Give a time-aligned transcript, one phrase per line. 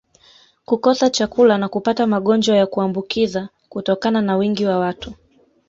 [0.65, 5.13] kukosa chakula na kupata magonjwa ya kuambukiza kutokana na wingi wa watu